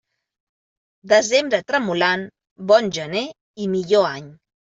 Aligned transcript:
Desembre 1.11 1.59
tremolant, 1.73 2.25
bon 2.71 2.89
gener 2.97 3.23
i 3.67 3.71
millor 3.77 4.09
any. 4.15 4.35